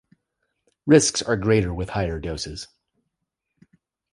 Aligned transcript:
Risks 0.87 1.21
are 1.21 1.37
greater 1.37 1.71
with 1.71 1.89
higher 1.89 2.19
doses. 2.19 2.67